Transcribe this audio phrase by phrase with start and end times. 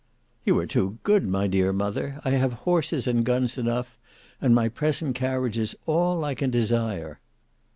[0.45, 2.19] "You are too good, my dear mother.
[2.25, 3.99] I have horses and guns enough;
[4.41, 7.19] and my present carriage is all I can desire."